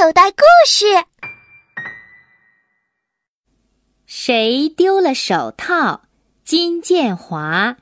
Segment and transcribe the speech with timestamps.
[0.00, 0.86] 口袋故事：
[4.06, 6.02] 谁丢了手套？
[6.44, 7.76] 金建华。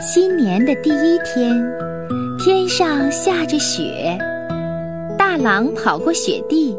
[0.00, 1.62] 新年的第一天，
[2.38, 4.16] 天上下着雪。
[5.18, 6.74] 大狼跑过雪地，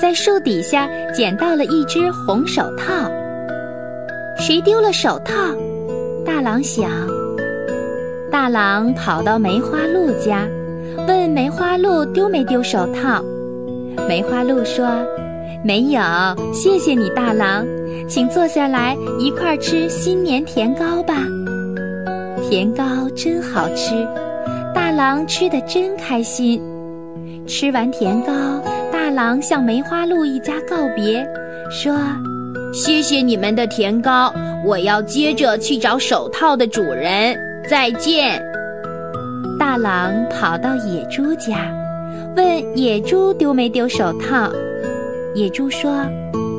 [0.00, 3.10] 在树底下捡到了一只红手套。
[4.38, 5.34] 谁丢了手套？
[6.44, 6.90] 狼想。
[8.30, 10.46] 大狼跑到梅花鹿家，
[11.08, 13.24] 问梅花鹿丢没丢手套。
[14.06, 14.86] 梅花鹿说
[15.64, 16.02] ：“没有，
[16.52, 17.64] 谢谢你，大狼，
[18.06, 21.14] 请坐下来一块吃新年甜糕吧。
[22.42, 22.84] 甜糕
[23.16, 24.06] 真好吃，
[24.74, 26.60] 大狼吃的真开心。
[27.46, 28.32] 吃完甜糕，
[28.92, 31.26] 大狼向梅花鹿一家告别，
[31.70, 31.96] 说。”
[32.74, 37.38] 谢谢你们的甜糕，我要接着去找手套的主人。
[37.70, 38.42] 再见。
[39.58, 41.72] 大狼跑到野猪家，
[42.36, 44.50] 问野猪丢没丢手套。
[45.34, 46.04] 野猪说：“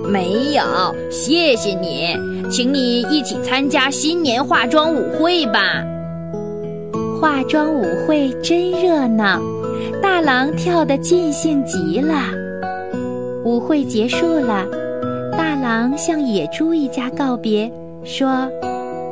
[0.10, 0.64] 没有，
[1.12, 2.16] 谢谢你，
[2.50, 5.84] 请你一起参加新年化妆舞会吧。”
[7.20, 9.42] 化妆舞会真热闹，
[10.02, 12.16] 大狼跳得尽兴极了。
[13.44, 14.66] 舞会结束了。
[15.66, 17.72] 大狼向野猪一家告别，
[18.04, 18.48] 说：“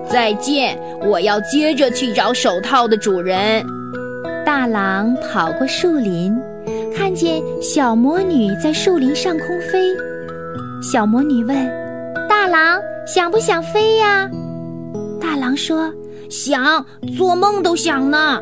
[0.07, 0.77] 再见，
[1.09, 3.65] 我要接着去找手套的主人。”
[4.45, 6.31] 大狼跑过树林，
[6.95, 9.79] 看见小魔女在树林上空飞。
[10.79, 11.57] 小魔女问
[12.29, 14.29] ：“大狼想不想飞呀？”
[15.19, 15.91] 大狼说
[16.29, 16.85] ：“想，
[17.17, 18.39] 做梦都想呢。”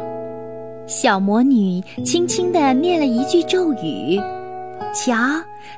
[0.85, 4.19] 小魔女轻轻地念了一句咒语，
[4.93, 5.13] 瞧。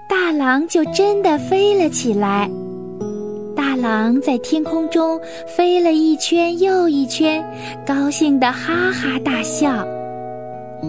[0.08, 2.50] 大狼就真的飞了起来。
[3.56, 5.20] 大狼在天空中
[5.56, 7.44] 飞了一圈又一圈，
[7.86, 9.86] 高兴的哈哈大笑。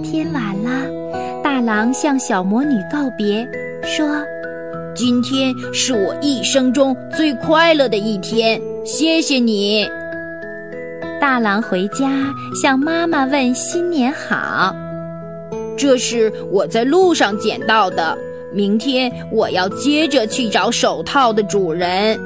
[0.02, 0.86] 天晚了，
[1.42, 3.46] 大狼向小魔女告别，
[3.83, 4.07] 说
[4.95, 9.86] ：“今天是我一生中最快乐的一天，谢谢你。”
[11.20, 12.11] 大狼回家
[12.61, 14.74] 向妈妈问新年好。
[15.77, 18.17] 这是我在路上捡到的。
[18.52, 22.18] 明天我要接着去找手套的主人。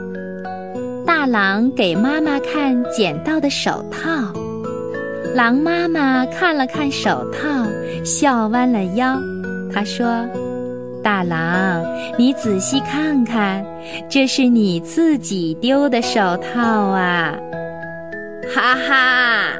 [1.07, 4.33] 大狼给妈妈看捡到的手套，
[5.35, 7.49] 狼妈妈看了看手套，
[8.05, 9.19] 笑弯了腰。
[9.73, 10.07] 她说
[11.03, 11.83] ：“大狼，
[12.19, 13.65] 你仔细看看，
[14.11, 17.35] 这是你自己丢的手套啊！”
[18.55, 19.53] 哈哈，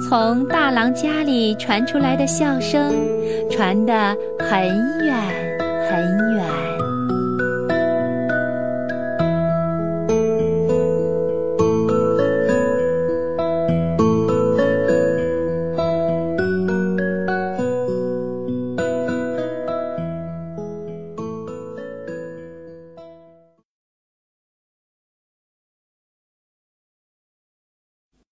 [0.00, 2.94] 从大郎家里传出来的笑声，
[3.50, 4.66] 传得很
[5.04, 5.56] 远。
[5.88, 6.85] 很远。